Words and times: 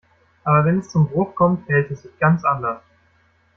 Aber 0.45 0.65
wenn 0.65 0.79
es 0.79 0.89
zum 0.89 1.07
Bruch 1.07 1.35
kommt, 1.35 1.67
verhält 1.67 1.91
es 1.91 2.01
sich 2.01 2.17
ganz 2.17 2.43
anders. 2.43 2.81